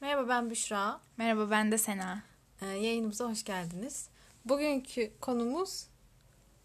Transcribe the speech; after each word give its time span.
Merhaba 0.00 0.28
ben 0.28 0.50
Büşra. 0.50 1.00
Merhaba 1.16 1.50
ben 1.50 1.72
de 1.72 1.78
Sena. 1.78 2.22
Ee, 2.62 2.66
yayınımıza 2.66 3.30
hoş 3.30 3.44
geldiniz. 3.44 4.08
Bugünkü 4.44 5.12
konumuz 5.20 5.86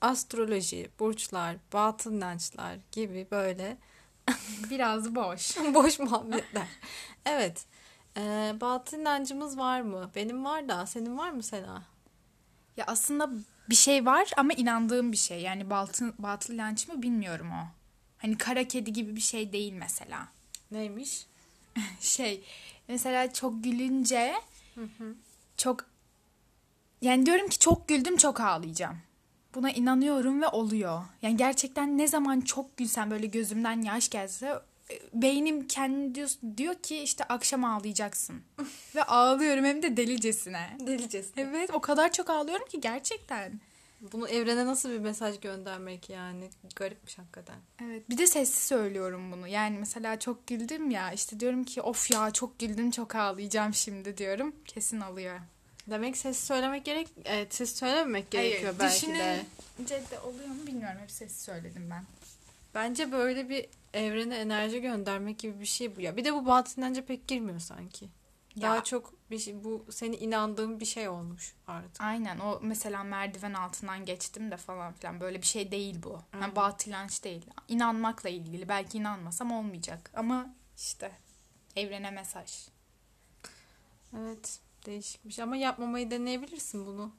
astroloji, 0.02 0.90
burçlar, 1.00 1.56
batıl 1.74 2.14
inançlar 2.14 2.78
gibi 2.92 3.28
böyle 3.32 3.78
Biraz 4.70 5.16
boş. 5.16 5.58
boş 5.74 6.00
muhabbetler. 6.00 6.68
Evet. 7.26 7.66
Ee, 8.18 8.56
batıl 8.62 8.98
inancımız 8.98 9.58
var 9.58 9.82
mı? 9.82 10.12
Benim 10.16 10.46
var 10.46 10.70
da. 10.70 10.86
Senin 10.86 11.18
var 11.18 11.30
mı 11.30 11.44
Sena? 11.44 11.84
Ya 12.78 12.86
aslında 12.88 13.30
bir 13.70 13.76
şey 13.76 14.06
var 14.06 14.32
ama 14.38 14.54
inandığım 14.54 15.12
bir 15.12 15.18
şey. 15.18 15.42
Yani 15.42 15.70
batıl, 15.70 16.12
batıl 16.20 16.54
inanç 16.54 16.88
mı 16.88 17.02
bilmiyorum 17.02 17.52
o. 17.52 17.68
Hani 18.18 18.38
kara 18.38 18.68
kedi 18.68 18.94
gibi 18.94 19.16
bir 19.16 19.22
şey 19.22 19.54
değil 19.54 19.74
mesela. 19.74 20.28
Neymiş? 20.72 21.26
Şey 22.00 22.44
mesela 22.88 23.34
çok 23.34 23.64
gülünce 23.64 24.34
çok 25.58 25.86
yani 27.02 27.26
diyorum 27.26 27.48
ki 27.48 27.60
çok 27.60 27.88
güldüm 27.88 28.18
çok 28.18 28.40
ağlayacağım. 28.40 28.98
Buna 29.56 29.72
inanıyorum 29.72 30.42
ve 30.42 30.48
oluyor. 30.48 31.04
Yani 31.22 31.38
gerçekten 31.38 31.98
ne 31.98 32.08
zaman 32.08 32.42
çok 32.42 32.78
gülsem 32.78 33.12
böyle 33.12 33.28
gözümden 33.28 33.82
yaş 33.82 34.10
gelse 34.10 34.60
beynim 35.14 35.68
kendi 35.68 36.16
diyor, 36.16 36.30
diyor 36.58 36.76
ki 36.76 36.98
işte 36.98 37.24
akşam 37.24 37.66
ağlayacaksın. 37.66 38.42
ve 38.96 39.04
ağlıyorum 39.04 39.66
hem 39.66 39.84
de 39.84 39.98
delicesine. 39.98 40.78
Delicesi. 40.80 41.32
Evet 41.38 41.70
o 41.74 41.82
kadar 41.82 42.12
çok 42.12 42.30
ağlıyorum 42.30 42.68
ki 42.68 42.82
gerçekten. 42.82 43.60
Bunu 44.02 44.30
evrene 44.30 44.66
nasıl 44.66 44.90
bir 44.90 45.00
mesaj 45.00 45.40
göndermek 45.40 46.10
yani? 46.10 46.50
Garipmiş 46.76 47.18
hakikaten. 47.18 47.56
Evet 47.84 48.10
bir 48.10 48.18
de 48.18 48.28
sessiz 48.28 48.64
söylüyorum 48.64 49.32
bunu. 49.32 49.48
Yani 49.48 49.78
mesela 49.78 50.20
çok 50.20 50.48
güldüm 50.48 50.92
ya 50.92 51.12
işte 51.12 51.40
diyorum 51.40 51.64
ki 51.64 51.82
of 51.82 52.12
ya 52.12 52.32
çok 52.32 52.60
güldüm 52.60 52.92
çok 52.92 53.16
ağlayacağım 53.16 53.74
şimdi 53.74 54.18
diyorum. 54.18 54.56
Kesin 54.66 55.02
alıyor. 55.02 55.40
Demek 55.88 56.18
sesi 56.18 56.46
söylemek 56.46 56.86
gerek, 56.86 57.08
evet, 57.26 57.54
sesi 57.54 57.78
söylememek 57.78 58.32
gerekiyor 58.32 58.74
belki 58.80 59.08
de. 59.08 59.40
Düşününce 59.78 60.12
de 60.12 60.20
oluyor 60.20 60.48
mu 60.48 60.68
bilmiyorum. 60.68 60.98
Hep 61.02 61.12
sessiz 61.12 61.42
söyledim 61.42 61.90
ben. 61.92 62.04
Bence 62.78 63.12
böyle 63.12 63.50
bir 63.50 63.66
evrene 63.94 64.36
enerji 64.38 64.82
göndermek 64.82 65.40
gibi 65.40 65.60
bir 65.60 65.66
şey 65.66 65.96
bu 65.96 66.02
ya. 66.02 66.18
Bir 66.18 66.26
de 66.26 66.34
bu 66.34 66.46
batıl 66.46 66.82
inanca 66.82 67.06
pek 67.06 67.28
girmiyor 67.28 67.60
sanki. 67.60 68.10
Daha 68.62 68.76
Ya. 68.76 68.84
çok 68.84 69.14
bir 69.32 69.40
şey, 69.40 69.64
bu 69.64 69.86
senin 69.90 70.18
inandığın 70.18 70.80
bir 70.80 70.86
şey 70.86 71.10
olmuş 71.10 71.56
artık. 71.68 72.02
Aynen 72.02 72.40
o 72.40 72.60
mesela 72.62 73.04
merdiven 73.04 73.54
altından 73.54 74.06
geçtim 74.06 74.52
de 74.52 74.58
falan 74.58 74.94
filan 74.94 75.20
böyle 75.20 75.42
bir 75.42 75.46
şey 75.48 75.72
değil 75.72 76.04
bu. 76.04 76.20
Yani 76.42 76.56
batıl 76.56 76.92
inanç 76.92 77.24
değil. 77.24 77.46
İnanmakla 77.68 78.30
ilgili. 78.30 78.70
Belki 78.70 78.98
inanmasam 78.98 79.52
olmayacak. 79.52 80.12
Ama 80.16 80.56
işte 80.78 81.12
evrene 81.76 82.12
mesaj. 82.12 82.68
Evet, 84.18 84.60
değişikmiş 84.86 85.40
ama 85.40 85.56
yapmamayı 85.58 86.12
deneyebilirsin 86.12 86.86
bunu. 86.86 87.12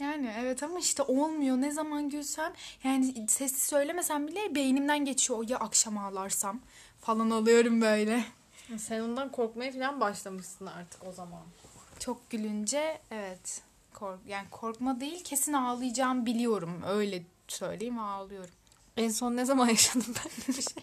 Yani 0.00 0.32
evet 0.38 0.62
ama 0.62 0.78
işte 0.78 1.02
olmuyor. 1.02 1.56
Ne 1.56 1.70
zaman 1.72 2.08
gülsem 2.08 2.52
yani 2.84 3.26
sessiz 3.28 3.62
söylemesem 3.62 4.28
bile 4.28 4.54
beynimden 4.54 5.04
geçiyor. 5.04 5.48
Ya 5.48 5.58
akşam 5.58 5.98
ağlarsam 5.98 6.60
falan 7.00 7.30
alıyorum 7.30 7.80
böyle. 7.80 8.24
Sen 8.76 9.00
ondan 9.00 9.32
korkmaya 9.32 9.72
falan 9.72 10.00
başlamışsın 10.00 10.66
artık 10.66 11.06
o 11.08 11.12
zaman. 11.12 11.42
Çok 11.98 12.30
gülünce 12.30 13.00
evet 13.10 13.62
kork 13.94 14.18
yani 14.26 14.46
korkma 14.50 15.00
değil 15.00 15.24
kesin 15.24 15.52
ağlayacağım 15.52 16.26
biliyorum. 16.26 16.82
Öyle 16.88 17.22
söyleyeyim 17.48 17.98
ağlıyorum. 17.98 18.54
En 18.96 19.08
son 19.08 19.36
ne 19.36 19.44
zaman 19.44 19.68
yaşadın 19.68 20.14
ben 20.14 20.54
bir 20.54 20.62
şey? 20.62 20.82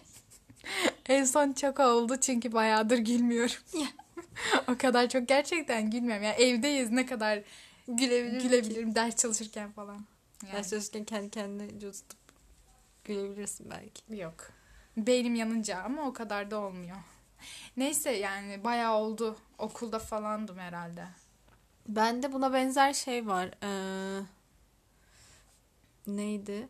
En 1.08 1.24
son 1.24 1.52
çok 1.52 1.80
oldu 1.80 2.16
çünkü 2.20 2.52
bayağıdır 2.52 2.98
gülmüyorum. 2.98 3.56
o 4.68 4.78
kadar 4.78 5.08
çok 5.08 5.28
gerçekten 5.28 5.90
gülmüyorum. 5.90 6.24
Yani 6.24 6.36
evdeyiz 6.36 6.90
ne 6.90 7.06
kadar 7.06 7.40
Gülebilir 7.88 8.40
gülebilirim 8.42 8.94
ders 8.94 9.16
çalışırken 9.16 9.72
falan. 9.72 10.04
Yani, 10.44 10.54
Ders 10.54 10.70
çalışırken 10.70 11.04
kendi 11.04 11.30
kendine 11.30 11.80
cozutup 11.80 12.18
gülebilirsin 13.04 13.70
belki. 13.70 14.20
yok. 14.20 14.34
Beynim 14.96 15.34
yanınca 15.34 15.82
ama 15.82 16.02
o 16.02 16.12
kadar 16.12 16.50
da 16.50 16.58
olmuyor. 16.60 16.96
Neyse 17.76 18.10
yani 18.10 18.64
bayağı 18.64 18.96
oldu. 18.96 19.36
Okulda 19.58 19.98
falandım 19.98 20.58
herhalde. 20.58 21.06
Bende 21.88 22.32
buna 22.32 22.52
benzer 22.52 22.92
şey 22.92 23.26
var. 23.26 23.50
Ee, 23.62 24.22
neydi? 26.06 26.68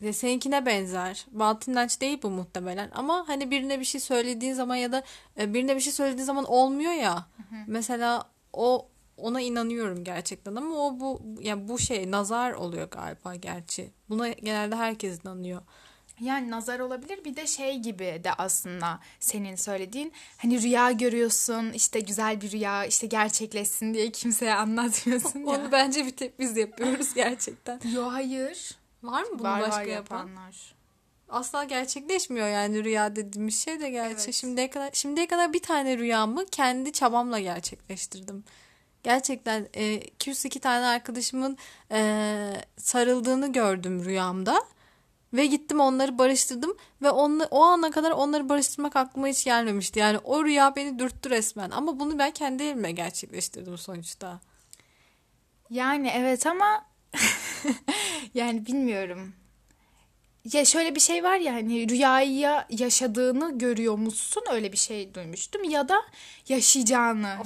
Ya 0.00 0.12
seninkine 0.12 0.66
benzer. 0.66 1.26
Batıl 1.30 1.72
inanç 1.72 2.00
değil 2.00 2.18
bu 2.22 2.30
muhtemelen. 2.30 2.90
Ama 2.94 3.24
hani 3.28 3.50
birine 3.50 3.80
bir 3.80 3.84
şey 3.84 4.00
söylediğin 4.00 4.54
zaman 4.54 4.76
ya 4.76 4.92
da 4.92 5.02
e, 5.38 5.54
birine 5.54 5.76
bir 5.76 5.80
şey 5.80 5.92
söylediğin 5.92 6.24
zaman 6.26 6.44
olmuyor 6.44 6.92
ya. 6.92 7.26
Mesela 7.66 8.30
o 8.52 8.88
ona 9.16 9.40
inanıyorum 9.40 10.04
gerçekten 10.04 10.54
ama 10.54 10.74
o 10.74 11.00
bu 11.00 11.22
ya 11.40 11.68
bu 11.68 11.78
şey 11.78 12.10
nazar 12.10 12.52
oluyor 12.52 12.90
galiba 12.90 13.34
gerçi. 13.34 13.90
Buna 14.08 14.28
genelde 14.28 14.76
herkes 14.76 15.24
inanıyor. 15.24 15.62
Yani 16.20 16.50
nazar 16.50 16.78
olabilir 16.80 17.24
bir 17.24 17.36
de 17.36 17.46
şey 17.46 17.78
gibi 17.78 18.20
de 18.24 18.32
aslında 18.32 19.00
senin 19.20 19.54
söylediğin 19.56 20.12
hani 20.36 20.62
rüya 20.62 20.92
görüyorsun 20.92 21.72
işte 21.72 22.00
güzel 22.00 22.40
bir 22.40 22.52
rüya 22.52 22.84
işte 22.84 23.06
gerçekleşsin 23.06 23.94
diye 23.94 24.10
kimseye 24.12 24.54
anlatmıyorsun 24.54 25.38
ya. 25.46 25.46
Onu 25.46 25.72
bence 25.72 26.06
bir 26.06 26.16
tek 26.16 26.38
biz 26.38 26.56
yapıyoruz 26.56 27.14
gerçekten. 27.14 27.80
Yo 27.94 28.12
hayır. 28.12 28.78
Var 29.02 29.22
mı 29.22 29.38
bunu 29.38 29.48
Var 29.48 29.60
başka 29.62 29.76
var 29.76 29.84
yapan? 29.84 30.16
yapanlar. 30.18 30.74
asla 31.28 31.64
gerçekleşmiyor 31.64 32.48
yani 32.48 32.84
rüya 32.84 33.16
dediğimiz 33.16 33.58
şey 33.64 33.80
de 33.80 33.90
gerçek. 33.90 34.24
Evet. 34.24 34.34
Şimdiye 34.34 34.70
kadar 34.70 34.90
şimdiye 34.92 35.26
kadar 35.26 35.52
bir 35.52 35.62
tane 35.62 35.98
rüyamı 35.98 36.46
kendi 36.46 36.92
çabamla 36.92 37.40
gerçekleştirdim. 37.40 38.44
Gerçekten 39.06 39.68
e, 39.74 39.94
202 39.94 40.60
tane 40.60 40.86
arkadaşımın 40.86 41.58
e, 41.90 42.52
sarıldığını 42.76 43.52
gördüm 43.52 44.04
rüyamda 44.04 44.58
ve 45.32 45.46
gittim 45.46 45.80
onları 45.80 46.18
barıştırdım 46.18 46.76
ve 47.02 47.10
onla, 47.10 47.48
o 47.50 47.62
ana 47.62 47.90
kadar 47.90 48.10
onları 48.10 48.48
barıştırmak 48.48 48.96
aklıma 48.96 49.26
hiç 49.26 49.44
gelmemişti. 49.44 49.98
Yani 49.98 50.18
o 50.18 50.44
rüya 50.44 50.76
beni 50.76 50.98
dürttü 50.98 51.30
resmen 51.30 51.70
ama 51.70 52.00
bunu 52.00 52.18
ben 52.18 52.30
kendi 52.30 52.62
elimle 52.62 52.90
gerçekleştirdim 52.90 53.78
sonuçta. 53.78 54.40
Yani 55.70 56.12
evet 56.14 56.46
ama 56.46 56.86
yani 58.34 58.66
bilmiyorum. 58.66 59.34
Ya 60.52 60.64
şöyle 60.64 60.94
bir 60.94 61.00
şey 61.00 61.24
var 61.24 61.36
ya 61.36 61.54
hani 61.54 61.88
rüyayı 61.88 62.64
yaşadığını 62.70 63.58
görüyormuşsun 63.58 64.42
öyle 64.50 64.72
bir 64.72 64.76
şey 64.76 65.14
duymuştum 65.14 65.64
ya 65.64 65.88
da 65.88 66.02
yaşayacağını 66.48 67.36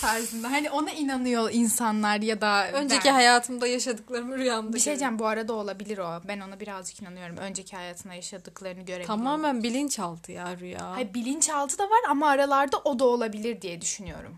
tarzında. 0.00 0.50
Hani 0.50 0.70
ona 0.70 0.90
inanıyor 0.90 1.50
insanlar 1.52 2.20
ya 2.20 2.40
da 2.40 2.70
Önceki 2.72 3.08
ben. 3.08 3.12
hayatımda 3.12 3.66
yaşadıklarımı 3.66 4.38
rüyamda 4.38 4.72
Bir 4.72 4.78
şey 4.78 4.90
diyeceğim 4.90 5.18
bu 5.18 5.26
arada 5.26 5.52
olabilir 5.52 5.98
o. 5.98 6.20
Ben 6.28 6.40
ona 6.40 6.60
birazcık 6.60 7.02
inanıyorum. 7.02 7.36
Önceki 7.36 7.76
hayatında 7.76 8.14
yaşadıklarını 8.14 8.82
görebiliyorum. 8.82 9.06
Tamamen 9.06 9.62
bilinçaltı 9.62 10.32
ya 10.32 10.56
rüya. 10.56 10.90
Hayır, 10.90 11.14
bilinçaltı 11.14 11.78
da 11.78 11.84
var 11.84 12.00
ama 12.08 12.28
aralarda 12.28 12.78
o 12.78 12.98
da 12.98 13.04
olabilir 13.04 13.62
diye 13.62 13.80
düşünüyorum. 13.80 14.36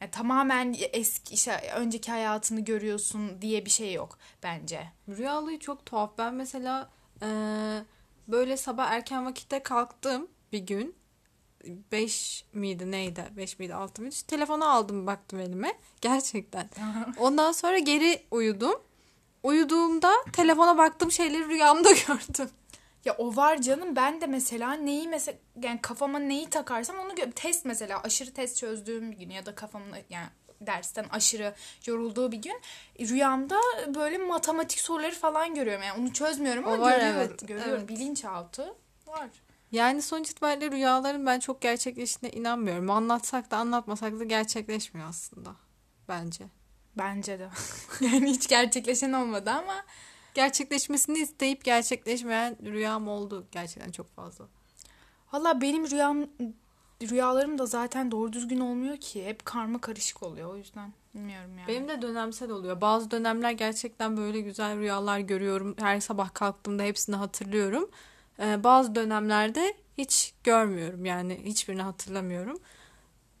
Yani 0.00 0.10
tamamen 0.10 0.76
eski 0.92 1.34
işte 1.34 1.60
önceki 1.76 2.10
hayatını 2.10 2.60
görüyorsun 2.60 3.42
diye 3.42 3.64
bir 3.64 3.70
şey 3.70 3.92
yok 3.92 4.18
bence. 4.42 4.82
Rüyalığı 5.08 5.58
çok 5.58 5.86
tuhaf. 5.86 6.10
Ben 6.18 6.34
mesela 6.34 6.88
eee, 7.22 7.84
böyle 8.28 8.56
sabah 8.56 8.90
erken 8.90 9.26
vakitte 9.26 9.62
kalktım 9.62 10.28
bir 10.52 10.58
gün. 10.58 10.94
5 11.92 12.44
miydi 12.52 12.90
neydi? 12.90 13.24
5 13.36 13.58
miydi 13.58 13.74
6 13.74 14.02
mıydı? 14.02 14.14
Telefonu 14.28 14.64
aldım 14.70 15.06
baktım 15.06 15.40
elime. 15.40 15.72
Gerçekten. 16.00 16.68
Ondan 17.18 17.52
sonra 17.52 17.78
geri 17.78 18.22
uyudum. 18.30 18.82
Uyuduğumda 19.42 20.12
telefona 20.32 20.78
baktığım 20.78 21.12
şeyleri 21.12 21.48
rüyamda 21.48 21.92
gördüm. 22.06 22.50
Ya 23.04 23.14
o 23.18 23.36
var 23.36 23.62
canım 23.62 23.96
ben 23.96 24.20
de 24.20 24.26
mesela 24.26 24.72
neyi 24.72 25.08
mesela 25.08 25.38
yani 25.62 25.80
kafama 25.82 26.18
neyi 26.18 26.50
takarsam 26.50 26.98
onu 26.98 27.12
gö- 27.12 27.32
test 27.32 27.64
mesela 27.64 28.02
aşırı 28.02 28.34
test 28.34 28.56
çözdüğüm 28.56 29.12
gün 29.12 29.30
ya 29.30 29.46
da 29.46 29.54
kafamın 29.54 29.96
yani 30.10 30.26
dersten 30.66 31.04
aşırı 31.10 31.54
yorulduğu 31.86 32.32
bir 32.32 32.42
gün 32.42 32.60
rüyamda 33.00 33.56
böyle 33.94 34.18
matematik 34.18 34.80
soruları 34.80 35.14
falan 35.14 35.54
görüyorum. 35.54 35.82
Yani 35.82 36.00
onu 36.00 36.12
çözmüyorum 36.12 36.66
ama 36.66 36.76
O 36.76 36.80
var, 36.80 36.92
görüyorum. 36.92 37.20
evet, 37.20 37.48
görüyorum. 37.48 37.72
evet. 37.76 37.88
Bilinçaltı 37.88 38.74
var. 39.06 39.28
Yani 39.72 40.02
sonuç 40.02 40.30
itibariyle 40.30 40.70
rüyaların 40.70 41.26
ben 41.26 41.40
çok 41.40 41.60
gerçekleştiğine 41.60 42.36
inanmıyorum. 42.36 42.90
Anlatsak 42.90 43.50
da 43.50 43.56
anlatmasak 43.56 44.20
da 44.20 44.24
gerçekleşmiyor 44.24 45.08
aslında. 45.08 45.50
Bence. 46.08 46.44
Bence 46.98 47.38
de. 47.38 47.48
yani 48.00 48.30
hiç 48.30 48.48
gerçekleşen 48.48 49.12
olmadı 49.12 49.50
ama 49.50 49.84
Gerçekleşmesini 50.34 51.18
isteyip 51.18 51.64
gerçekleşmeyen 51.64 52.56
rüyam 52.64 53.08
oldu 53.08 53.46
gerçekten 53.52 53.90
çok 53.90 54.14
fazla. 54.14 54.44
Valla 55.32 55.60
benim 55.60 55.90
rüyam 55.90 56.26
rüyalarım 57.08 57.58
da 57.58 57.66
zaten 57.66 58.10
doğru 58.10 58.32
düzgün 58.32 58.60
olmuyor 58.60 58.96
ki. 58.96 59.24
Hep 59.26 59.44
karma 59.44 59.80
karışık 59.80 60.22
oluyor 60.22 60.50
o 60.50 60.56
yüzden. 60.56 60.92
Bilmiyorum 61.14 61.50
yani. 61.58 61.68
Benim 61.68 61.88
de 61.88 62.02
dönemsel 62.02 62.50
oluyor. 62.50 62.80
Bazı 62.80 63.10
dönemler 63.10 63.50
gerçekten 63.50 64.16
böyle 64.16 64.40
güzel 64.40 64.78
rüyalar 64.78 65.18
görüyorum. 65.18 65.74
Her 65.78 66.00
sabah 66.00 66.34
kalktığımda 66.34 66.82
hepsini 66.82 67.16
hatırlıyorum. 67.16 67.90
Ee, 68.40 68.64
bazı 68.64 68.94
dönemlerde 68.94 69.74
hiç 69.98 70.34
görmüyorum. 70.44 71.04
Yani 71.04 71.40
hiçbirini 71.44 71.82
hatırlamıyorum. 71.82 72.58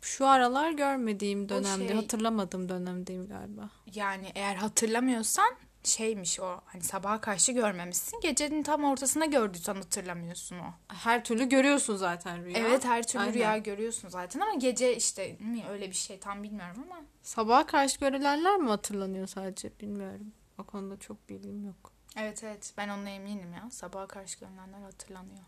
Şu 0.02 0.26
aralar 0.26 0.70
görmediğim 0.70 1.48
dönemde, 1.48 1.88
şey- 1.88 1.96
hatırlamadığım 1.96 2.68
dönemdeyim 2.68 3.28
galiba. 3.28 3.70
Yani 3.94 4.32
eğer 4.34 4.54
hatırlamıyorsan 4.54 5.54
şeymiş 5.84 6.40
o 6.40 6.60
hani 6.66 6.82
sabaha 6.82 7.20
karşı 7.20 7.52
görmemişsin. 7.52 8.20
Gecenin 8.20 8.62
tam 8.62 8.84
ortasında 8.84 9.24
gördüysen 9.24 9.74
hatırlamıyorsun 9.74 10.58
o. 10.58 10.72
Her 10.88 11.24
türlü 11.24 11.48
görüyorsun 11.48 11.96
zaten 11.96 12.44
rüya. 12.44 12.58
Evet 12.58 12.84
her 12.84 13.06
türlü 13.06 13.22
Aynen. 13.22 13.34
rüya 13.34 13.58
görüyorsun 13.58 14.08
zaten 14.08 14.40
ama 14.40 14.54
gece 14.54 14.96
işte 14.96 15.36
mi 15.40 15.64
öyle 15.70 15.88
bir 15.90 15.96
şey 15.96 16.18
tam 16.18 16.42
bilmiyorum 16.42 16.86
ama. 16.90 17.00
Sabaha 17.22 17.66
karşı 17.66 18.00
görülenler 18.00 18.56
mi 18.56 18.68
hatırlanıyor 18.68 19.26
sadece 19.26 19.70
bilmiyorum. 19.80 20.32
O 20.58 20.64
konuda 20.64 20.98
çok 20.98 21.28
bilgim 21.28 21.66
yok. 21.66 21.92
Evet 22.16 22.44
evet 22.44 22.72
ben 22.76 22.88
onunla 22.88 23.08
eminim 23.08 23.52
ya. 23.52 23.70
Sabaha 23.70 24.06
karşı 24.06 24.40
görülenler 24.40 24.80
hatırlanıyor. 24.80 25.44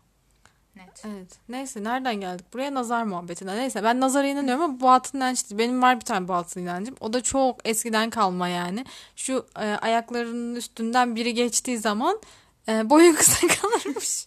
Net. 0.75 1.05
Evet. 1.05 1.39
Neyse 1.49 1.83
nereden 1.83 2.15
geldik? 2.15 2.53
Buraya 2.53 2.73
nazar 2.73 3.03
muhabbetine. 3.03 3.57
Neyse 3.57 3.83
ben 3.83 3.99
nazara 3.99 4.27
inanıyorum 4.27 4.63
ama 4.63 4.81
batıl 4.81 5.17
inanç. 5.17 5.43
Benim 5.51 5.81
var 5.81 5.95
bir 5.99 6.05
tane 6.05 6.27
batıl 6.27 6.61
inancım. 6.61 6.95
O 6.99 7.13
da 7.13 7.23
çok 7.23 7.67
eskiden 7.67 8.09
kalma 8.09 8.47
yani. 8.47 8.85
Şu 9.15 9.45
e, 9.59 9.65
ayaklarının 9.65 10.55
üstünden 10.55 11.15
biri 11.15 11.33
geçtiği 11.33 11.77
zaman 11.77 12.19
e, 12.67 12.89
boyu 12.89 13.15
kısa 13.17 13.47
kalırmış. 13.47 14.25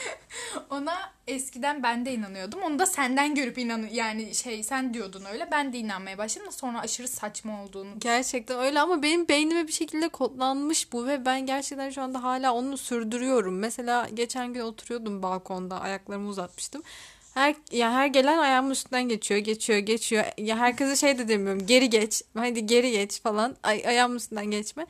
Ona 0.70 1.12
eskiden 1.26 1.82
ben 1.82 2.06
de 2.06 2.14
inanıyordum. 2.14 2.62
Onu 2.62 2.78
da 2.78 2.86
senden 2.86 3.34
görüp 3.34 3.58
inan 3.58 3.88
yani 3.92 4.34
şey 4.34 4.62
sen 4.62 4.94
diyordun 4.94 5.24
öyle. 5.32 5.48
Ben 5.50 5.72
de 5.72 5.78
inanmaya 5.78 6.18
başladım 6.18 6.48
da 6.48 6.52
sonra 6.52 6.80
aşırı 6.80 7.08
saçma 7.08 7.62
olduğunu. 7.64 7.90
Gerçekten 7.98 8.58
öyle 8.58 8.80
ama 8.80 9.02
benim 9.02 9.28
beynime 9.28 9.66
bir 9.66 9.72
şekilde 9.72 10.08
kodlanmış 10.08 10.92
bu 10.92 11.06
ve 11.06 11.24
ben 11.24 11.46
gerçekten 11.46 11.90
şu 11.90 12.02
anda 12.02 12.22
hala 12.22 12.54
onu 12.54 12.76
sürdürüyorum. 12.76 13.58
Mesela 13.58 14.08
geçen 14.14 14.52
gün 14.52 14.60
oturuyordum 14.60 15.22
balkonda 15.22 15.80
ayaklarımı 15.80 16.28
uzatmıştım. 16.28 16.82
Her 17.34 17.54
ya 17.72 17.92
her 17.92 18.06
gelen 18.06 18.38
ayağımın 18.38 18.70
üstünden 18.70 19.08
geçiyor, 19.08 19.40
geçiyor, 19.40 19.78
geçiyor. 19.78 20.24
Ya 20.38 20.58
herkese 20.58 20.96
şey 20.96 21.18
de 21.18 21.28
demiyorum. 21.28 21.66
Geri 21.66 21.90
geç. 21.90 22.22
Hadi 22.36 22.66
geri 22.66 22.90
geç 22.90 23.22
falan. 23.22 23.56
Ay, 23.62 23.82
ayağımın 23.86 24.16
üstünden 24.16 24.50
geçme. 24.50 24.86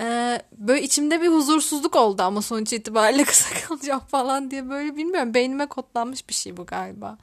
Ee, 0.00 0.42
böyle 0.52 0.82
içimde 0.82 1.22
bir 1.22 1.28
huzursuzluk 1.28 1.96
oldu 1.96 2.22
ama 2.22 2.42
sonuç 2.42 2.72
itibariyle 2.72 3.24
kısa 3.30 3.54
kalacağım 3.68 4.00
falan 4.00 4.50
diye 4.50 4.70
böyle 4.70 4.96
bilmiyorum. 4.96 5.34
Beynime 5.34 5.66
kodlanmış 5.66 6.28
bir 6.28 6.34
şey 6.34 6.56
bu 6.56 6.66
galiba. 6.66 7.18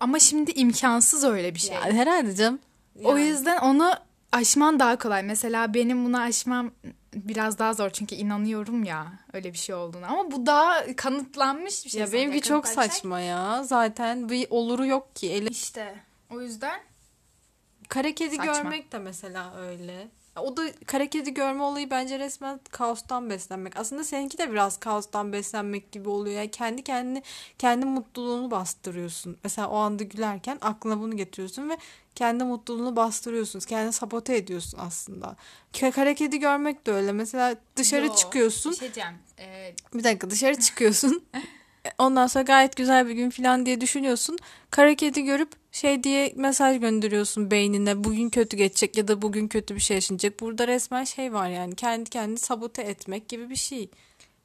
Ama 0.00 0.18
şimdi 0.18 0.50
imkansız 0.50 1.24
öyle 1.24 1.54
bir 1.54 1.60
şey. 1.60 1.76
Ya, 1.76 1.82
herhalde 1.82 2.34
canım. 2.34 2.58
O 3.04 3.16
Yani. 3.16 3.26
yüzden 3.28 3.58
onu 3.58 3.94
aşman 4.32 4.80
daha 4.80 4.98
kolay. 4.98 5.22
Mesela 5.22 5.74
benim 5.74 6.04
bunu 6.04 6.18
aşmam 6.20 6.70
biraz 7.14 7.58
daha 7.58 7.72
zor 7.72 7.90
çünkü 7.90 8.14
inanıyorum 8.14 8.84
ya 8.84 9.12
öyle 9.32 9.52
bir 9.52 9.58
şey 9.58 9.74
olduğunu. 9.74 10.06
Ama 10.06 10.30
bu 10.30 10.46
daha 10.46 10.96
kanıtlanmış 10.96 11.84
bir 11.84 11.90
şey. 11.90 12.00
Ya 12.00 12.12
benimki 12.12 12.40
çok 12.40 12.68
saçma 12.68 13.20
ya. 13.20 13.62
Zaten 13.64 14.28
bir 14.28 14.46
oluru 14.50 14.86
yok 14.86 15.16
ki. 15.16 15.30
Eli 15.32 15.48
İşte 15.48 15.94
o 16.30 16.40
yüzden 16.40 16.80
Kara 17.88 18.12
kedi 18.14 18.36
Saçma. 18.36 18.52
görmek 18.52 18.92
de 18.92 18.98
mesela 18.98 19.54
öyle. 19.56 20.08
O 20.36 20.56
da 20.56 20.62
kara 20.86 21.06
kedi 21.06 21.34
görme 21.34 21.62
olayı 21.62 21.90
bence 21.90 22.18
resmen 22.18 22.60
kaostan 22.70 23.30
beslenmek. 23.30 23.76
Aslında 23.76 24.04
seninki 24.04 24.38
de 24.38 24.50
biraz 24.50 24.80
kaostan 24.80 25.32
beslenmek 25.32 25.92
gibi 25.92 26.08
oluyor. 26.08 26.36
Yani 26.36 26.50
kendi 26.50 26.82
kendini, 26.84 27.22
kendi 27.58 27.86
mutluluğunu 27.86 28.50
bastırıyorsun. 28.50 29.36
Mesela 29.44 29.68
o 29.68 29.76
anda 29.76 30.04
gülerken 30.04 30.58
aklına 30.60 31.00
bunu 31.00 31.16
getiriyorsun 31.16 31.70
ve 31.70 31.78
kendi 32.14 32.44
mutluluğunu 32.44 32.96
bastırıyorsun. 32.96 33.60
Kendini 33.60 33.92
sabote 33.92 34.36
ediyorsun 34.36 34.78
aslında. 34.82 35.36
Kara 35.94 36.14
kedi 36.14 36.38
görmek 36.38 36.86
de 36.86 36.92
öyle. 36.92 37.12
Mesela 37.12 37.56
dışarı 37.76 38.06
Yo, 38.06 38.14
çıkıyorsun. 38.14 38.72
Bir 38.72 38.76
şey 38.76 38.94
diyeceğim. 38.94 39.18
Ee, 39.38 39.74
Bir 39.94 40.04
dakika 40.04 40.30
dışarı 40.30 40.60
çıkıyorsun. 40.60 41.24
Ondan 41.98 42.26
sonra 42.26 42.44
gayet 42.44 42.76
güzel 42.76 43.08
bir 43.08 43.12
gün 43.12 43.30
falan 43.30 43.66
diye 43.66 43.80
düşünüyorsun. 43.80 44.38
Kara 44.70 44.94
kedi 44.94 45.22
görüp 45.24 45.52
şey 45.72 46.04
diye 46.04 46.32
mesaj 46.36 46.80
gönderiyorsun 46.80 47.50
beynine. 47.50 48.04
Bugün 48.04 48.30
kötü 48.30 48.56
geçecek 48.56 48.96
ya 48.96 49.08
da 49.08 49.22
bugün 49.22 49.48
kötü 49.48 49.74
bir 49.74 49.80
şey 49.80 49.94
yaşanacak. 49.94 50.40
Burada 50.40 50.68
resmen 50.68 51.04
şey 51.04 51.32
var 51.32 51.48
yani 51.48 51.74
kendi 51.74 52.10
kendini 52.10 52.38
sabote 52.38 52.82
etmek 52.82 53.28
gibi 53.28 53.50
bir 53.50 53.56
şey. 53.56 53.90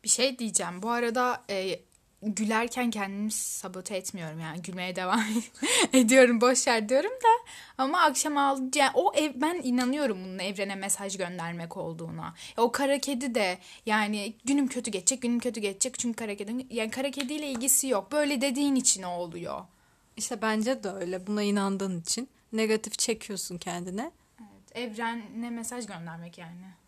bir 0.04 0.10
şey 0.10 0.40
diyeceğim. 0.40 0.82
Bu 0.82 0.90
arada 0.90 1.44
e, 1.50 1.80
gülerken 2.26 2.92
kendimi 2.92 3.32
sabote 3.32 3.98
etmiyorum 3.98 4.40
yani 4.40 4.62
gülmeye 4.62 4.96
devam 4.96 5.24
ediyorum 5.94 6.42
boş 6.42 6.68
ver 6.68 6.90
diyorum 6.90 7.12
da 7.12 7.52
ama 7.78 8.02
akşam 8.02 8.38
aldı 8.38 8.78
yani 8.78 8.92
o 8.94 9.14
ev, 9.16 9.32
ben 9.36 9.62
inanıyorum 9.64 10.18
bunun 10.24 10.40
evrene 10.40 10.76
mesaj 10.76 11.18
göndermek 11.18 11.78
olduğuna. 11.78 12.34
O 12.58 12.72
kara 12.72 13.00
kedi 13.00 13.36
de 13.36 13.58
yani 13.86 14.34
günüm 14.46 14.68
kötü 14.68 14.92
geçecek 14.92 15.22
günüm 15.22 15.40
kötü 15.40 15.60
geçecek 15.60 16.00
çünkü 16.00 16.16
kara 16.16 16.36
kedi 16.36 16.66
yani 16.70 16.92
kara 16.92 17.12
kediyle 17.12 17.52
ilgisi 17.52 17.88
yok. 17.88 18.12
Böyle 18.12 18.42
dediğin 18.42 18.76
için 18.76 19.04
o 19.04 19.10
oluyor. 19.10 19.62
İşte 20.18 20.42
bence 20.42 20.84
de 20.84 20.90
öyle. 20.90 21.28
Buna 21.28 21.44
inandığın 21.44 22.02
için 22.02 22.30
negatif 22.54 23.00
çekiyorsun 23.00 23.58
kendine. 23.58 24.12
Evet, 24.40 24.78
evrene 24.78 25.50
mesaj 25.50 25.88
göndermek 25.88 26.38
yani. 26.38 26.83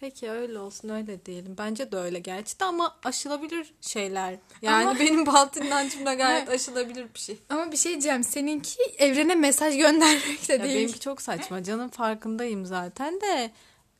Peki 0.00 0.30
öyle 0.30 0.58
olsun 0.58 0.88
öyle 0.88 1.26
diyelim. 1.26 1.54
Bence 1.58 1.92
de 1.92 1.96
öyle 1.96 2.18
gerçi 2.18 2.60
de 2.60 2.64
ama 2.64 2.96
aşılabilir 3.04 3.74
şeyler. 3.80 4.38
Yani 4.62 4.88
Ama- 4.88 4.98
benim 5.00 5.26
batıl 5.26 5.64
inancım 5.64 6.06
da 6.06 6.14
gayet 6.14 6.48
aşılabilir 6.48 7.14
bir 7.14 7.18
şey. 7.18 7.38
Ama 7.48 7.72
bir 7.72 7.76
şey 7.76 7.92
diyeceğim 7.92 8.24
seninki 8.24 8.82
evrene 8.98 9.34
mesaj 9.34 9.76
göndermek 9.76 10.48
de 10.48 10.52
Ya 10.52 10.64
değil. 10.64 10.76
benimki 10.78 11.00
çok 11.00 11.22
saçma. 11.22 11.62
Canım 11.62 11.88
farkındayım 11.88 12.66
zaten 12.66 13.20
de 13.20 13.50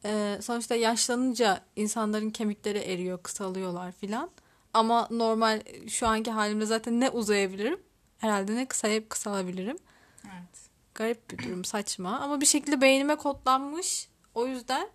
e, 0.05 0.39
sonuçta 0.43 0.75
yaşlanınca 0.75 1.61
insanların 1.77 2.31
kemikleri 2.31 2.79
eriyor, 2.79 3.23
kısalıyorlar 3.23 3.93
filan. 3.93 4.31
Ama 4.75 5.09
normal 5.11 5.61
şu 5.89 6.07
anki 6.07 6.31
halimde 6.31 6.67
zaten 6.67 7.01
ne 7.01 7.11
uzayabilirim? 7.11 7.81
Herhalde 8.19 8.55
ne 8.57 8.67
kısayıp 8.67 9.11
kısalabilirim. 9.11 9.79
Evet. 10.25 10.59
Garip 10.95 11.31
bir 11.31 11.39
durum, 11.39 11.65
saçma. 11.65 12.19
Ama 12.19 12.41
bir 12.41 12.47
şekilde 12.47 12.81
beynime 12.81 13.17
kodlanmış. 13.17 14.09
O 14.35 14.47
yüzden 14.47 14.89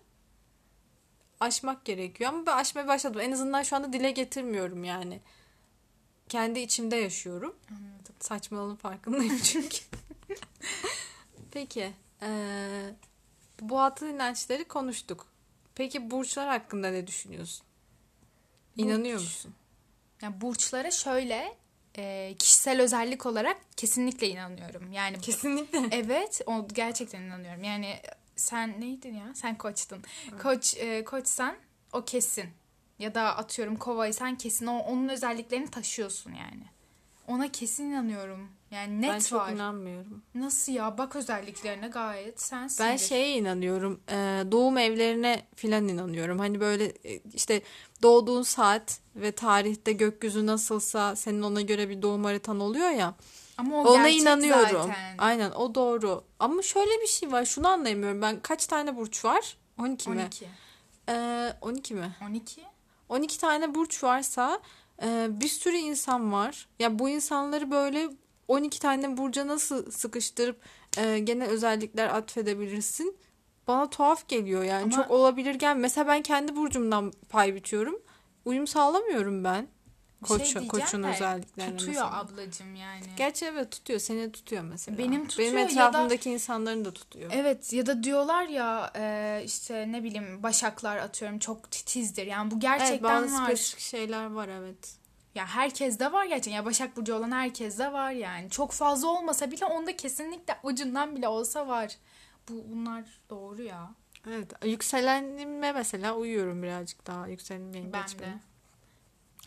aşmak 1.42 1.84
gerekiyor. 1.84 2.30
Ama 2.32 2.46
ben 2.46 2.56
aşmaya 2.56 2.86
başladım. 2.88 3.20
En 3.20 3.32
azından 3.32 3.62
şu 3.62 3.76
anda 3.76 3.92
dile 3.92 4.10
getirmiyorum 4.10 4.84
yani. 4.84 5.20
Kendi 6.28 6.60
içimde 6.60 6.96
yaşıyorum. 6.96 7.56
Anladım. 7.70 8.14
Saçmalığın 8.20 8.76
farkındayım 8.76 9.38
çünkü. 9.42 9.78
Peki. 11.50 11.92
eee 12.22 12.28
bu 13.60 13.80
atıl 13.80 14.06
inançları 14.06 14.64
konuştuk. 14.68 15.26
Peki 15.74 16.10
burçlar 16.10 16.48
hakkında 16.48 16.90
ne 16.90 17.06
düşünüyorsun? 17.06 17.66
İnanıyor 18.76 19.14
Burç. 19.18 19.24
musun? 19.24 19.54
Yani 20.22 20.40
burçlara 20.40 20.90
şöyle 20.90 21.56
e, 21.98 22.34
kişisel 22.38 22.80
özellik 22.82 23.26
olarak 23.26 23.56
kesinlikle 23.76 24.28
inanıyorum. 24.28 24.92
Yani 24.92 25.20
Kesinlikle. 25.20 25.78
evet 25.90 26.40
o 26.46 26.68
gerçekten 26.68 27.22
inanıyorum. 27.22 27.64
Yani 27.64 27.96
sen 28.42 28.80
neydin 28.80 29.14
ya? 29.14 29.34
Sen 29.34 29.58
koçtun. 29.58 29.98
Koç 30.42 30.76
e, 30.78 31.04
koçsan 31.04 31.54
o 31.92 32.04
kesin. 32.04 32.44
Ya 32.98 33.14
da 33.14 33.36
atıyorum 33.36 33.76
kovaysan 33.76 34.38
kesin 34.38 34.66
o 34.66 34.78
onun 34.78 35.08
özelliklerini 35.08 35.70
taşıyorsun 35.70 36.30
yani. 36.32 36.64
Ona 37.28 37.52
kesin 37.52 37.84
inanıyorum. 37.84 38.48
Yani 38.70 39.02
net 39.02 39.10
ben 39.10 39.18
çok 39.18 39.40
var. 39.40 39.52
inanmıyorum. 39.52 40.22
Nasıl 40.34 40.72
ya? 40.72 40.98
Bak 40.98 41.16
özelliklerine 41.16 41.88
gayet 41.88 42.40
sensin. 42.42 42.84
Ben 42.86 42.96
şeye 42.96 43.36
inanıyorum. 43.36 44.00
eee, 44.10 44.52
doğum 44.52 44.78
evlerine 44.78 45.42
filan 45.54 45.88
inanıyorum. 45.88 46.38
Hani 46.38 46.60
böyle 46.60 46.84
e, 46.84 47.20
işte 47.34 47.62
doğduğun 48.02 48.42
saat 48.42 49.00
ve 49.16 49.32
tarihte 49.32 49.92
gökyüzü 49.92 50.46
nasılsa 50.46 51.16
senin 51.16 51.42
ona 51.42 51.60
göre 51.60 51.88
bir 51.88 52.02
doğum 52.02 52.24
haritan 52.24 52.60
oluyor 52.60 52.90
ya. 52.90 53.14
Ama 53.58 53.76
o 53.82 53.88
Ona 53.94 54.08
inanıyorum. 54.08 54.82
zaten. 54.82 55.14
Aynen 55.18 55.50
o 55.50 55.74
doğru. 55.74 56.24
Ama 56.38 56.62
şöyle 56.62 57.00
bir 57.02 57.06
şey 57.06 57.32
var. 57.32 57.44
Şunu 57.44 57.68
anlayamıyorum. 57.68 58.22
Ben 58.22 58.40
kaç 58.40 58.66
tane 58.66 58.96
burç 58.96 59.24
var? 59.24 59.56
12 59.80 60.10
mi? 60.10 60.22
12. 60.22 60.46
Eee 61.08 61.56
12 61.60 61.94
mi? 61.94 62.12
12. 62.28 62.60
12 63.08 63.38
tane 63.40 63.74
burç 63.74 64.04
varsa 64.04 64.60
e, 65.02 65.26
bir 65.30 65.48
sürü 65.48 65.76
insan 65.76 66.32
var. 66.32 66.68
Ya 66.78 66.98
bu 66.98 67.08
insanları 67.08 67.70
böyle 67.70 68.08
12 68.48 68.80
tane 68.80 69.16
burca 69.16 69.46
nasıl 69.46 69.90
sıkıştırıp 69.90 70.60
e, 70.98 71.18
genel 71.18 71.48
özellikler 71.48 72.06
atfedebilirsin? 72.08 73.16
Bana 73.68 73.90
tuhaf 73.90 74.28
geliyor 74.28 74.62
yani. 74.64 74.82
Ama- 74.82 74.92
Çok 75.02 75.10
olabilir 75.10 75.54
gel. 75.54 75.76
Mesela 75.76 76.06
ben 76.06 76.22
kendi 76.22 76.56
burcumdan 76.56 77.12
pay 77.28 77.54
biçiyorum. 77.54 78.02
Uyum 78.44 78.66
sağlamıyorum 78.66 79.44
ben. 79.44 79.66
Şey 80.28 80.36
Koç, 80.36 80.40
diyeceğim 80.44 80.68
koçun 80.68 81.02
de, 81.02 81.06
özelliklerine 81.08 81.76
Tutuyor 81.76 81.88
mesela. 82.04 82.18
ablacım 82.18 82.74
yani. 82.74 83.02
Gerçi 83.16 83.44
evet 83.46 83.70
tutuyor. 83.72 84.00
Seni 84.00 84.32
tutuyor 84.32 84.62
mesela. 84.62 84.98
Benim 84.98 85.28
tutuyor 85.28 85.48
Benim 85.52 85.58
ya 85.58 85.66
da- 85.68 85.88
etrafımdaki 85.88 86.30
insanların 86.30 86.84
da 86.84 86.90
tutuyor. 86.94 87.30
Evet 87.34 87.72
ya 87.72 87.86
da 87.86 88.02
diyorlar 88.02 88.44
ya 88.44 88.92
e, 88.96 89.42
işte 89.44 89.92
ne 89.92 90.04
bileyim 90.04 90.42
başaklar 90.42 90.96
atıyorum 90.96 91.38
çok 91.38 91.70
titizdir. 91.70 92.26
Yani 92.26 92.50
bu 92.50 92.60
gerçekten 92.60 92.92
evet 92.92 93.02
bazı 93.02 93.34
var. 93.34 93.44
spesifik 93.46 93.80
şeyler 93.80 94.26
var 94.30 94.48
evet. 94.48 94.96
Ya 95.34 95.46
herkes 95.46 95.98
de 95.98 96.12
var 96.12 96.24
gerçekten. 96.24 96.52
Ya 96.52 96.64
Başak 96.64 96.96
Burcu 96.96 97.14
olan 97.14 97.30
herkes 97.30 97.78
de 97.78 97.92
var 97.92 98.10
yani. 98.12 98.50
Çok 98.50 98.72
fazla 98.72 99.08
olmasa 99.08 99.50
bile 99.50 99.66
onda 99.66 99.96
kesinlikle 99.96 100.56
ucundan 100.62 101.16
bile 101.16 101.28
olsa 101.28 101.68
var. 101.68 101.96
bu 102.48 102.64
bunlar 102.72 103.04
doğru 103.30 103.62
ya. 103.62 103.90
Evet. 104.28 104.52
Yükselenime 104.64 105.72
mesela 105.72 106.14
uyuyorum 106.16 106.62
birazcık 106.62 107.06
daha. 107.06 107.26
Yükselenim 107.28 107.74
yengeç 107.74 107.92
Ben 107.94 108.18
de. 108.18 108.22
benim. 108.22 108.40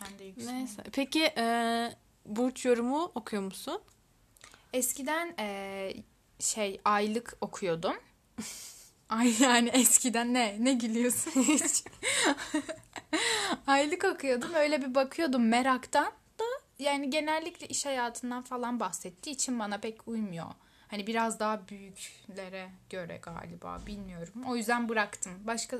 Ben 0.00 0.18
de 0.18 0.24
yüksek. 0.24 0.52
Neyse. 0.52 0.82
Peki 0.92 1.24
e, 1.38 1.88
burç 2.26 2.64
yorumu 2.64 3.12
okuyor 3.14 3.42
musun? 3.42 3.80
Eskiden 4.72 5.34
e, 5.38 5.92
şey 6.38 6.80
aylık 6.84 7.36
okuyordum. 7.40 7.94
Ay 9.08 9.34
yani 9.42 9.68
eskiden 9.68 10.34
ne? 10.34 10.56
Ne 10.60 10.72
gülüyorsun 10.72 11.30
hiç? 11.42 11.84
aylık 13.66 14.04
okuyordum. 14.04 14.54
Öyle 14.54 14.82
bir 14.82 14.94
bakıyordum 14.94 15.48
meraktan 15.48 16.12
da 16.38 16.44
yani 16.78 17.10
genellikle 17.10 17.68
iş 17.68 17.86
hayatından 17.86 18.42
falan 18.42 18.80
bahsettiği 18.80 19.34
için 19.34 19.58
bana 19.58 19.78
pek 19.78 20.08
uymuyor. 20.08 20.46
Hani 20.88 21.06
biraz 21.06 21.40
daha 21.40 21.68
büyüklere 21.68 22.70
göre 22.90 23.20
galiba 23.22 23.80
bilmiyorum. 23.86 24.44
O 24.48 24.56
yüzden 24.56 24.88
bıraktım. 24.88 25.32
Başka 25.44 25.78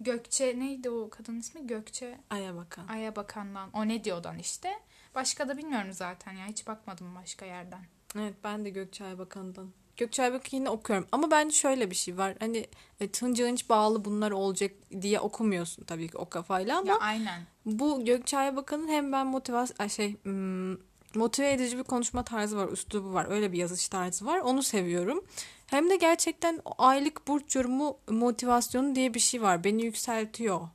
Gökçe 0.00 0.58
neydi 0.58 0.90
o 0.90 1.10
kadın 1.10 1.38
ismi? 1.38 1.66
Gökçe 1.66 2.18
Aya 2.30 2.56
bakan. 2.56 2.88
Aya 2.88 3.16
Bakan'dan. 3.16 3.70
O 3.72 3.88
ne 3.88 4.04
diyordan 4.04 4.38
işte. 4.38 4.72
Başka 5.14 5.48
da 5.48 5.56
bilmiyorum 5.56 5.92
zaten 5.92 6.32
ya. 6.32 6.46
Hiç 6.46 6.66
bakmadım 6.66 7.14
başka 7.14 7.46
yerden. 7.46 7.80
Evet 8.18 8.34
ben 8.44 8.64
de 8.64 8.70
Gökçay 8.70 9.18
Bakan'dan. 9.18 9.70
Gökçay 9.96 10.32
Bakan'ı 10.32 10.70
okuyorum. 10.70 11.06
Ama 11.12 11.30
bence 11.30 11.56
şöyle 11.56 11.90
bir 11.90 11.96
şey 11.96 12.18
var. 12.18 12.34
Hani 12.40 12.66
e, 13.00 13.08
tınca 13.08 13.46
hınç 13.48 13.68
bağlı 13.68 14.04
bunlar 14.04 14.30
olacak 14.30 14.72
diye 15.02 15.20
okumuyorsun 15.20 15.84
tabii 15.84 16.08
ki 16.08 16.18
o 16.18 16.28
kafayla 16.28 16.78
ama 16.78 16.88
Ya 16.90 16.98
aynen. 16.98 17.42
bu 17.66 18.04
Gökçay 18.04 18.56
Bakan'ın 18.56 18.88
hem 18.88 19.12
ben 19.12 19.26
motivasyon 19.26 19.86
şey 19.88 20.16
hmm, 20.22 20.72
motive 21.14 21.52
edici 21.52 21.78
bir 21.78 21.82
konuşma 21.82 22.24
tarzı 22.24 22.56
var, 22.56 22.68
üslubu 22.68 23.12
var. 23.14 23.26
Öyle 23.30 23.52
bir 23.52 23.58
yazış 23.58 23.88
tarzı 23.88 24.26
var. 24.26 24.38
Onu 24.38 24.62
seviyorum. 24.62 25.24
Hem 25.68 25.90
de 25.90 25.96
gerçekten 25.96 26.60
o 26.64 26.70
aylık 26.78 27.28
burç 27.28 27.56
yorumu 27.56 27.98
motivasyonu 28.08 28.94
diye 28.94 29.14
bir 29.14 29.20
şey 29.20 29.42
var. 29.42 29.64
Beni 29.64 29.84
yükseltiyor 29.84 30.68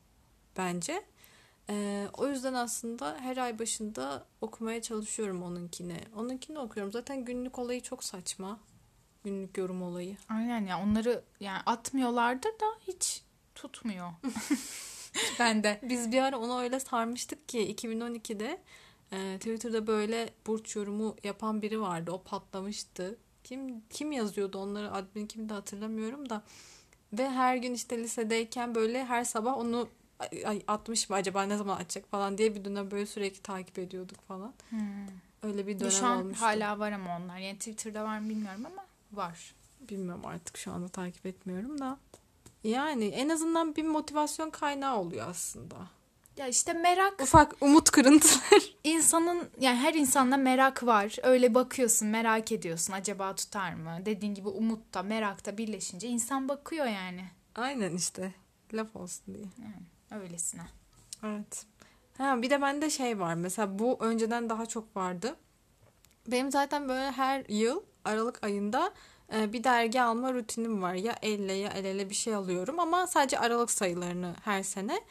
bence. 0.58 1.04
Ee, 1.70 2.08
o 2.14 2.28
yüzden 2.28 2.54
aslında 2.54 3.18
her 3.20 3.38
ay 3.38 3.60
başında 3.60 4.26
okumaya 4.42 4.82
çalışıyorum 4.82 5.44
onunkini. 5.44 5.98
Onunkini 6.16 6.60
okuyorum. 6.60 6.92
Zaten 6.92 7.26
günlük 7.26 7.60
olayı 7.60 7.82
çok 7.82 8.04
saçma. 8.04 8.60
Günlük 9.24 9.58
yorum 9.58 9.82
olayı. 9.82 10.18
Aynen 10.30 10.66
ya 10.66 10.84
onları 10.84 11.24
yani 11.40 11.60
atmıyorlardır 11.66 12.50
da 12.50 12.66
hiç 12.88 13.24
tutmuyor. 13.56 14.12
ben 15.40 15.64
de. 15.64 15.80
Biz 15.84 16.12
bir 16.12 16.22
ara 16.22 16.40
onu 16.40 16.60
öyle 16.60 16.80
sarmıştık 16.80 17.50
ki 17.50 17.76
2012'de 17.76 18.62
e, 19.12 19.38
Twitter'da 19.38 19.88
böyle 19.88 20.30
burç 20.48 20.76
yorumu 20.76 21.16
yapan 21.24 21.62
biri 21.62 21.82
vardı. 21.82 22.12
O 22.12 22.24
patlamıştı. 22.24 23.18
Kim 23.54 23.82
kim 23.90 24.12
yazıyordu 24.12 24.58
onları 24.58 24.92
admin 24.92 25.26
kimdi 25.26 25.54
hatırlamıyorum 25.54 26.30
da. 26.30 26.44
Ve 27.14 27.30
her 27.30 27.56
gün 27.56 27.74
işte 27.74 27.98
lisedeyken 27.98 28.76
böyle 28.76 29.06
her 29.06 29.24
sabah 29.24 29.58
onu 29.58 29.90
ay, 30.46 30.62
atmış 30.68 31.10
mı 31.10 31.16
acaba 31.16 31.44
ne 31.44 31.58
zaman 31.58 31.76
atacak 31.76 32.12
falan 32.12 32.38
diye 32.38 32.56
bir 32.56 32.66
dönem 32.66 32.92
böyle 32.92 33.06
sürekli 33.06 33.42
takip 33.42 33.80
ediyorduk 33.80 34.22
falan. 34.22 34.54
Öyle 35.44 35.68
bir 35.68 35.80
dönem 35.80 35.92
Şu 35.92 36.06
an 36.06 36.18
olmuştu. 36.18 36.46
hala 36.46 36.80
var 36.80 36.92
ama 36.92 37.18
onlar. 37.18 37.38
Yani 37.38 37.58
Twitter'da 37.58 38.04
var 38.04 38.20
mı 38.20 38.30
bilmiyorum 38.30 38.66
ama 38.66 38.86
var. 39.12 39.56
Bilmiyorum 39.90 40.26
artık 40.26 40.58
şu 40.58 40.72
anda 40.72 40.88
takip 40.88 41.26
etmiyorum 41.26 41.80
da. 41.80 41.98
Yani 42.64 43.06
en 43.06 43.30
azından 43.30 43.76
bir 43.76 43.84
motivasyon 43.84 44.50
kaynağı 44.50 44.98
oluyor 44.98 45.28
aslında. 45.30 45.76
Ya 46.38 46.48
işte 46.48 46.74
merak 46.74 47.22
Ufak 47.22 47.56
umut 47.62 47.92
kırıntıları. 47.92 48.64
insanın 48.84 49.50
yani 49.60 49.78
her 49.78 49.94
insanda 49.94 50.38
merak 50.38 50.86
var. 50.86 51.16
Öyle 51.24 51.54
bakıyorsun, 51.56 52.08
merak 52.08 52.52
ediyorsun. 52.52 52.94
Acaba 52.94 53.36
tutar 53.36 53.74
mı? 53.74 53.98
Dediğin 54.06 54.34
gibi 54.34 54.48
umut 54.50 54.94
da 54.94 55.04
merak 55.04 55.46
da 55.46 55.58
birleşince 55.58 56.08
insan 56.08 56.50
bakıyor 56.50 56.86
yani. 56.86 57.26
Aynen 57.56 57.96
işte. 57.96 58.34
Laf 58.74 58.96
olsun 58.96 59.36
diye. 59.36 59.46
Öylesine. 60.22 60.62
Evet. 61.24 61.66
Ha, 62.18 62.42
bir 62.42 62.50
de 62.50 62.62
bende 62.62 62.90
şey 62.90 63.20
var. 63.20 63.34
Mesela 63.34 63.80
bu 63.80 63.98
önceden 64.00 64.50
daha 64.50 64.66
çok 64.66 64.96
vardı. 64.96 65.36
Benim 66.28 66.52
zaten 66.52 66.90
böyle 66.90 67.12
her 67.12 67.46
yıl 67.50 67.82
Aralık 68.06 68.44
ayında 68.44 68.94
e, 69.36 69.54
bir 69.54 69.64
dergi 69.64 70.02
alma 70.02 70.34
rutinim 70.34 70.82
var. 70.82 70.94
Ya 70.94 71.16
elle 71.22 71.54
ya 71.54 71.70
el 71.70 71.86
ele 71.86 72.10
bir 72.10 72.16
şey 72.16 72.36
alıyorum 72.36 72.80
ama 72.80 73.08
sadece 73.08 73.40
Aralık 73.40 73.72
sayılarını 73.72 74.36
her 74.44 74.64
sene. 74.64 75.02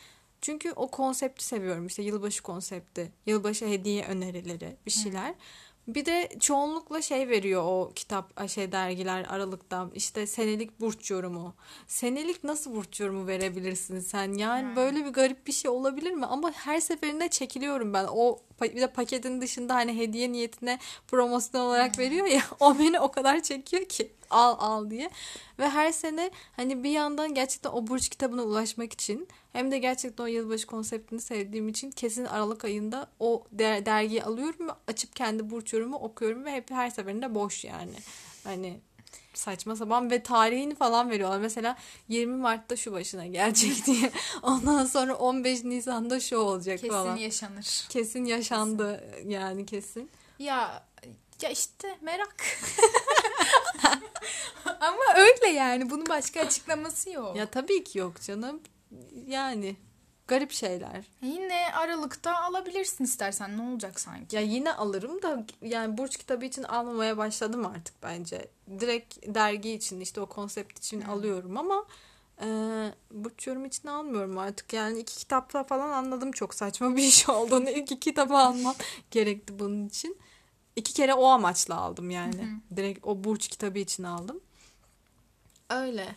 Çünkü 0.43 0.73
o 0.73 0.91
konsepti 0.91 1.45
seviyorum. 1.45 1.87
İşte 1.87 2.03
yılbaşı 2.03 2.43
konsepti, 2.43 3.13
yılbaşı 3.27 3.67
hediye 3.67 4.05
önerileri, 4.07 4.77
bir 4.87 4.91
şeyler. 4.91 5.35
Bir 5.89 6.05
de 6.05 6.29
çoğunlukla 6.41 7.03
şey 7.03 7.29
veriyor 7.29 7.63
o 7.65 7.93
kitap 7.95 8.49
şey 8.51 8.73
dergiler 8.73 9.27
Aralık'ta 9.29 9.89
işte 9.95 10.27
senelik 10.27 10.81
burç 10.81 11.11
yorumu. 11.11 11.55
Senelik 11.87 12.45
nasıl 12.45 12.75
burç 12.77 13.01
yorumu 13.01 13.27
verebilirsin 13.27 14.01
sen? 14.01 14.33
Yani 14.33 14.69
Hmm. 14.69 14.77
böyle 14.77 15.05
bir 15.05 15.11
garip 15.11 15.47
bir 15.47 15.53
şey 15.53 15.71
olabilir 15.71 16.11
mi? 16.13 16.27
Ama 16.27 16.53
her 16.53 16.81
seferinde 16.81 17.29
çekiliyorum 17.29 17.93
ben. 17.95 18.07
O 18.11 18.39
bir 18.63 18.81
de 18.81 18.87
paketin 18.87 19.41
dışında 19.41 19.75
hani 19.75 19.99
hediye 19.99 20.33
niyetine 20.33 20.79
promosyon 21.09 21.61
olarak 21.61 21.99
veriyor 21.99 22.27
ya 22.27 22.43
o 22.61 22.79
beni 22.79 23.01
o 23.01 23.11
kadar 23.11 23.43
çekiyor 23.43 23.85
ki 23.85 24.13
al 24.31 24.57
al 24.59 24.91
diye. 24.91 25.11
Ve 25.59 25.69
her 25.69 25.93
sene 25.93 26.31
hani 26.57 26.85
bir 26.85 26.91
yandan 26.91 27.35
gerçekten 27.35 27.71
o 27.71 27.87
burç 27.87 28.09
kitabına 28.09 28.43
ulaşmak 28.43 28.93
için 28.93 29.29
hem 29.53 29.71
de 29.71 29.79
gerçekten 29.79 30.25
o 30.25 30.27
yılbaşı 30.27 30.67
konseptini 30.67 31.21
sevdiğim 31.21 31.69
için 31.69 31.91
kesin 31.91 32.25
Aralık 32.25 32.65
ayında 32.65 33.07
o 33.21 33.45
der- 33.53 33.87
dergiyi 33.87 34.25
alıyorum 34.25 34.69
ve 34.69 34.73
açıp 34.87 35.17
kendi 35.17 35.51
burç 35.51 35.73
yorumu 35.73 35.97
okuyorum 35.97 36.45
ve 36.45 36.53
hep 36.53 36.71
her 36.71 36.91
seferinde 36.91 37.35
boş 37.35 37.65
yani. 37.65 37.95
Hani 38.45 38.81
saçma 39.35 39.77
sapan 39.77 40.11
ve 40.11 40.23
tarihini 40.23 40.75
falan 40.75 41.11
veriyorlar. 41.11 41.39
Mesela 41.39 41.77
20 42.09 42.37
Mart'ta 42.37 42.77
şu 42.77 42.93
başına 42.93 43.27
gelecek 43.27 43.73
diye. 43.87 44.13
Ondan 44.43 44.87
sonra 44.87 45.15
15 45.15 45.65
Nisan'da 45.65 46.21
şu 46.21 46.39
olacak 46.39 46.79
Kesin 46.79 46.95
falan. 46.95 47.17
yaşanır. 47.17 47.87
Kesin 47.89 48.25
yaşandı 48.25 49.05
yani 49.27 49.67
kesin. 49.67 50.11
Ya 50.39 50.85
ya 51.43 51.51
işte 51.51 51.99
merak. 52.01 52.37
Ama 54.81 55.03
öyle 55.17 55.47
yani. 55.49 55.91
Bunun 55.91 56.09
başka 56.09 56.41
açıklaması 56.41 57.11
yok. 57.11 57.37
Ya 57.37 57.47
tabii 57.47 57.85
ki 57.85 57.99
yok 57.99 58.21
canım. 58.21 58.61
Yani 59.27 59.77
garip 60.33 60.53
şeyler. 60.53 61.05
Yine 61.23 61.75
Aralık'ta 61.75 62.43
alabilirsin 62.43 63.05
istersen. 63.05 63.59
Ne 63.59 63.63
olacak 63.73 64.01
sanki? 64.01 64.37
Ya 64.37 64.43
yine 64.43 64.73
alırım 64.73 65.23
da 65.23 65.47
yani 65.63 65.99
burç 65.99 66.17
kitabı 66.17 66.45
için 66.45 66.63
almamaya 66.63 67.17
başladım 67.17 67.67
artık 67.67 67.95
bence. 68.03 68.49
Direkt 68.81 69.35
dergi 69.35 69.71
için 69.71 70.01
işte 70.01 70.21
o 70.21 70.27
konsept 70.27 70.79
için 70.79 71.03
Hmm. 71.03 71.11
alıyorum 71.11 71.57
ama 71.57 71.85
e, 72.43 72.47
burç 73.11 73.47
yorum 73.47 73.65
için 73.65 73.89
almıyorum 73.89 74.39
artık. 74.39 74.73
Yani 74.73 74.99
iki 75.01 75.17
kitapta 75.19 75.65
falan 75.65 75.91
anladım 75.91 76.33
çok 76.33 76.55
saçma 76.55 76.97
bir 76.97 77.03
iş 77.03 77.29
olduğunu. 77.29 77.71
İlk 77.71 77.79
iki 77.93 78.01
kitabı 78.01 78.35
almam 78.35 78.75
gerekti 79.11 79.59
bunun 79.59 79.87
için. 79.87 80.17
İki 80.77 80.93
kere 80.95 81.15
o 81.15 81.27
amaçla 81.27 81.77
aldım 81.77 82.11
yani. 82.11 82.49
Direkt 82.77 83.07
o 83.07 83.25
burç 83.25 83.49
kitabı 83.49 83.79
için 83.79 84.03
aldım. 84.03 84.41
Öyle. 85.71 86.17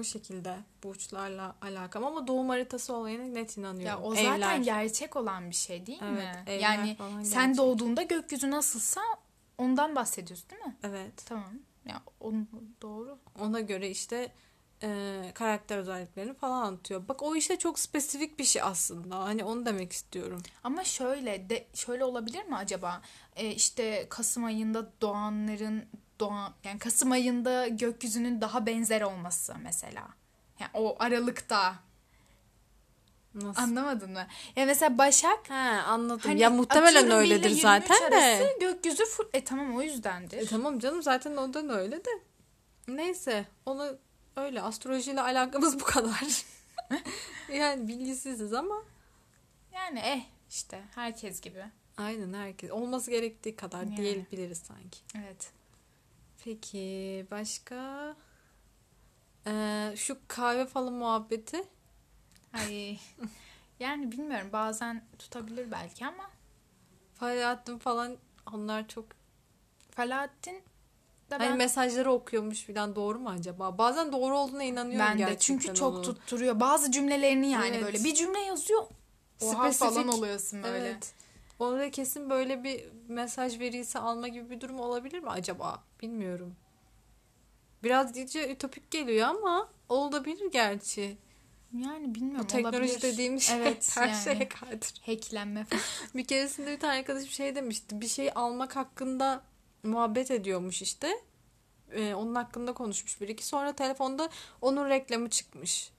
O 0.00 0.02
şekilde 0.02 0.56
burçlarla 0.82 1.56
alakam 1.62 2.04
ama 2.04 2.26
doğum 2.26 2.48
haritası 2.48 2.94
olayına 2.94 3.22
net 3.24 3.56
inanıyorum. 3.56 3.86
Ya 4.02 4.08
o 4.08 4.14
zaten 4.14 4.36
Evler. 4.36 4.56
gerçek 4.56 5.16
olan 5.16 5.50
bir 5.50 5.54
şey 5.54 5.86
değil 5.86 6.00
Evet, 6.04 6.34
mi? 6.34 6.42
evler 6.46 6.58
Yani 6.58 6.96
sen 7.24 7.46
gerçek. 7.46 7.56
doğduğunda 7.58 8.02
gökyüzü 8.02 8.50
nasılsa 8.50 9.00
ondan 9.58 9.96
bahsediyorsun 9.96 10.50
değil 10.50 10.62
mi? 10.62 10.76
Evet. 10.82 11.26
Tamam. 11.26 11.52
Ya 11.88 12.02
on, 12.20 12.48
doğru. 12.82 13.18
Ona 13.40 13.60
göre 13.60 13.90
işte 13.90 14.32
e, 14.82 15.30
karakter 15.34 15.78
özelliklerini 15.78 16.34
falan 16.34 16.62
anlatıyor. 16.66 17.08
Bak 17.08 17.22
o 17.22 17.36
işte 17.36 17.58
çok 17.58 17.78
spesifik 17.78 18.38
bir 18.38 18.44
şey 18.44 18.62
aslında. 18.62 19.18
Hani 19.18 19.44
onu 19.44 19.66
demek 19.66 19.92
istiyorum. 19.92 20.42
Ama 20.64 20.84
şöyle 20.84 21.50
de 21.50 21.66
şöyle 21.74 22.04
olabilir 22.04 22.44
mi 22.44 22.56
acaba? 22.56 23.02
Ee, 23.36 23.50
işte 23.50 24.06
Kasım 24.08 24.44
ayında 24.44 24.92
doğanların 25.00 25.84
doğan 26.20 26.52
yani 26.64 26.78
Kasım 26.78 27.12
ayında 27.12 27.68
gökyüzünün 27.68 28.40
daha 28.40 28.66
benzer 28.66 29.00
olması 29.02 29.54
mesela. 29.62 30.08
Yani 30.60 30.70
o 30.74 30.96
aralıkta 30.98 31.74
Nasıl? 33.34 33.62
anlamadın 33.62 34.12
mı? 34.12 34.26
Ya 34.56 34.66
mesela 34.66 34.98
Başak 34.98 35.50
He 35.50 35.54
anladım. 35.54 36.20
hani 36.30 36.40
ya 36.40 36.50
muhtemelen 36.50 37.10
öyledir 37.10 37.50
23 37.50 37.62
zaten 37.62 38.12
de. 38.12 38.56
gökyüzü 38.60 39.04
full 39.06 39.24
e 39.32 39.44
tamam 39.44 39.76
o 39.76 39.82
yüzdendir. 39.82 40.38
E 40.38 40.46
tamam 40.46 40.78
canım 40.78 41.02
zaten 41.02 41.36
ondan 41.36 41.68
öyle 41.68 42.04
de. 42.04 42.10
Neyse 42.88 43.46
onu 43.66 43.96
öyle 44.36 44.62
astrolojiyle 44.62 45.20
alakamız 45.20 45.74
bu 45.80 45.84
kadar. 45.84 46.44
yani 47.52 47.88
bilgisiziz 47.88 48.52
ama 48.52 48.82
Yani 49.72 49.98
eh 49.98 50.20
işte 50.50 50.82
herkes 50.94 51.40
gibi. 51.40 51.64
aynen 51.96 52.32
herkes 52.34 52.70
olması 52.70 53.10
gerektiği 53.10 53.56
kadar 53.56 53.82
Yani. 53.82 53.96
diyebiliriz 53.96 54.58
sanki. 54.58 54.98
Evet. 55.18 55.50
Peki 56.44 57.26
başka 57.30 58.16
Ee, 59.46 59.92
şu 59.96 60.18
kahve 60.28 60.66
falan 60.66 60.92
muhabbeti 60.92 61.64
Ay 62.52 62.98
yani 63.80 64.12
bilmiyorum 64.12 64.48
bazen 64.52 65.04
tutabilir 65.18 65.70
belki 65.70 66.06
ama 66.06 66.30
Fahrettin 67.14 67.78
falan 67.78 68.16
onlar 68.52 68.88
çok 68.88 69.04
Falahattin 69.90 70.62
Da 71.30 71.38
Hani 71.38 71.50
ben, 71.50 71.56
mesajları 71.56 72.12
okuyormuş 72.12 72.66
falan 72.66 72.96
doğru 72.96 73.18
mu 73.18 73.30
acaba? 73.30 73.78
Bazen 73.78 74.12
doğru 74.12 74.38
olduğuna 74.38 74.62
inanıyorum 74.62 75.06
ben 75.06 75.18
de 75.18 75.18
gerçekten 75.18 75.38
çünkü 75.58 75.74
çok 75.74 76.04
tutturuyor. 76.04 76.60
Bazı 76.60 76.92
cümlelerini 76.92 77.50
yani 77.50 77.76
Evet. 77.76 77.82
böyle 77.84 78.04
bir 78.04 78.14
cümle 78.14 78.38
yazıyor. 78.40 78.82
Oha 79.42 79.72
Spesifik. 79.72 79.94
falan 79.94 80.08
oluyorsun 80.08 80.62
böyle. 80.62 80.88
Evet. 80.88 81.14
Orada 81.64 81.90
kesin 81.90 82.30
böyle 82.30 82.64
bir 82.64 82.84
mesaj 83.08 83.60
verisi 83.60 83.98
alma 83.98 84.28
gibi 84.28 84.50
bir 84.50 84.60
durum 84.60 84.80
olabilir 84.80 85.18
mi 85.20 85.30
acaba? 85.30 85.84
Bilmiyorum. 86.02 86.56
Biraz 87.82 88.16
iyice 88.16 88.52
ütopik 88.52 88.90
geliyor 88.90 89.28
ama 89.28 89.68
olabilir 89.88 90.50
gerçi. 90.52 91.16
Yani 91.78 92.14
bilmiyorum 92.14 92.42
Bu 92.44 92.46
teknoloji 92.46 92.76
olabilir. 92.78 93.02
dediğimiz 93.02 93.42
şey 93.42 93.56
Evet, 93.56 93.90
her 93.96 94.08
yani. 94.08 94.24
şeye 94.24 94.48
kadir. 94.48 94.94
Hacklenme 95.06 95.64
falan. 95.64 95.82
Bir 96.14 96.24
keresinde 96.24 96.72
bir 96.72 96.80
tane 96.80 96.98
arkadaşım 96.98 97.28
şey 97.28 97.54
demişti. 97.56 98.00
Bir 98.00 98.08
şey 98.08 98.30
almak 98.34 98.76
hakkında 98.76 99.42
muhabbet 99.82 100.30
ediyormuş 100.30 100.82
işte. 100.82 101.10
Ee, 101.92 102.14
onun 102.14 102.34
hakkında 102.34 102.72
konuşmuş 102.72 103.20
bir 103.20 103.28
iki. 103.28 103.46
Sonra 103.46 103.72
telefonda 103.72 104.28
onun 104.60 104.88
reklamı 104.88 105.30
çıkmış. 105.30 105.90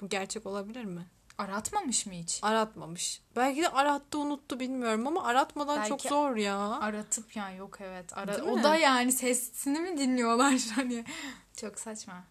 Bu 0.00 0.08
gerçek 0.08 0.46
olabilir 0.46 0.84
mi? 0.84 1.06
Aratmamış 1.42 2.06
mı 2.06 2.12
hiç? 2.12 2.40
Aratmamış. 2.42 3.22
Belki 3.36 3.62
de 3.62 3.68
arattı 3.68 4.18
unuttu 4.18 4.60
bilmiyorum 4.60 5.06
ama 5.06 5.24
aratmadan 5.24 5.76
Belki 5.76 5.88
çok 5.88 6.00
zor 6.00 6.36
ya. 6.36 6.58
Aratıp 6.58 7.36
yani 7.36 7.56
yok 7.56 7.78
evet. 7.80 8.18
Ara, 8.18 8.44
o 8.44 8.56
mi? 8.56 8.62
da 8.62 8.76
yani 8.76 9.12
sesini 9.12 9.80
mi 9.80 9.98
dinliyorlar 9.98 10.60
hani? 10.74 11.04
Çok 11.56 11.78
saçma. 11.78 12.24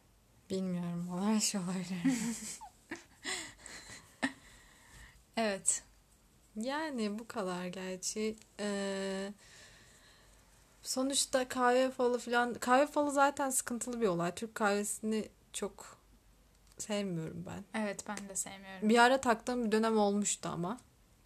Bilmiyorum. 0.50 1.10
O 1.14 1.26
her 1.26 1.40
şey 1.40 1.62
olabilir. 1.62 2.02
Evet. 5.38 5.84
Yani 6.56 7.20
bu 7.20 7.28
kadar 7.28 7.66
gerçi. 7.66 8.36
Ee, 8.60 9.34
sonuçta 10.84 11.48
kahve 11.48 11.92
falı 11.92 12.20
falan. 12.20 12.54
Kahve 12.54 12.88
falı 12.88 13.12
zaten 13.12 13.50
sıkıntılı 13.50 14.02
bir 14.02 14.08
olay. 14.08 14.36
Türk 14.36 14.56
kahvesini 14.56 15.30
çok 15.54 16.01
sevmiyorum 16.82 17.46
ben. 17.46 17.82
Evet 17.82 18.04
ben 18.08 18.30
de 18.30 18.36
sevmiyorum. 18.36 18.90
Bir 18.90 18.98
ara 18.98 19.22
taktığım 19.22 19.66
bir 19.66 19.72
dönem 19.72 19.98
olmuştu 19.98 20.50
ama. 20.54 20.80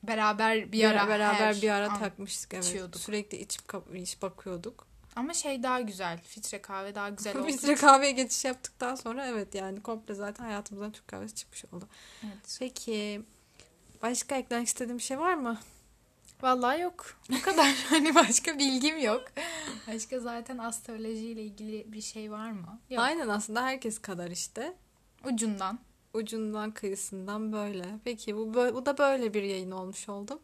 Beraber 0.03 0.71
bir 0.71 0.83
ara 0.83 1.07
beraber 1.07 1.33
her 1.33 1.61
bir 1.61 1.69
ara 1.69 1.99
takmıştık 1.99 2.53
evet. 2.53 2.65
içiyorduk. 2.65 3.01
Sürekli 3.01 3.37
içip 3.37 3.61
iç 3.95 4.21
bakıyorduk. 4.21 4.87
Ama 5.15 5.33
şey 5.33 5.63
daha 5.63 5.81
güzel. 5.81 6.19
Filtre 6.23 6.61
kahve 6.61 6.95
daha 6.95 7.09
güzel 7.09 7.37
oldu. 7.37 7.67
De 7.67 7.75
kahveye 7.75 8.11
geçiş 8.11 8.45
yaptıktan 8.45 8.95
sonra 8.95 9.27
evet 9.27 9.55
yani 9.55 9.81
komple 9.81 10.13
zaten 10.13 10.43
hayatımızdan 10.43 10.91
Türk 10.91 11.07
kahvesi 11.07 11.35
çıkmış 11.35 11.65
oldu. 11.65 11.87
Evet. 12.23 12.57
Peki 12.59 13.21
başka 14.01 14.35
eklemek 14.35 14.67
istediğim 14.67 14.97
bir 14.97 15.03
şey 15.03 15.19
var 15.19 15.33
mı? 15.33 15.59
Vallahi 16.41 16.81
yok. 16.81 17.17
Bu 17.29 17.41
kadar. 17.41 17.75
hani 17.89 18.15
başka 18.15 18.59
bilgim 18.59 18.99
yok. 18.99 19.23
Başka 19.87 20.19
zaten 20.19 20.57
astrolojiyle 20.57 21.41
ilgili 21.41 21.93
bir 21.93 22.01
şey 22.01 22.31
var 22.31 22.51
mı? 22.51 22.79
Yok. 22.89 22.99
Aynen 22.99 23.27
aslında 23.27 23.63
herkes 23.63 23.99
kadar 23.99 24.31
işte. 24.31 24.73
Ucundan. 25.25 25.79
Ucundan 26.13 26.71
kıyısından 26.71 27.51
böyle. 27.53 27.85
Peki 28.03 28.37
bu, 28.37 28.53
bu 28.53 28.85
da 28.85 28.97
böyle 28.97 29.33
bir 29.33 29.43
yayın 29.43 29.71
olmuş 29.71 30.09
oldu. 30.09 30.39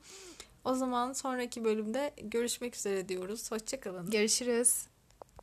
O 0.66 0.74
zaman 0.74 1.14
sonraki 1.14 1.64
bölümde 1.64 2.14
görüşmek 2.22 2.76
üzere 2.76 3.10
diyoruz. 3.10 3.52
Hoşçakalın. 3.52 4.10
Görüşürüz. 4.10 4.91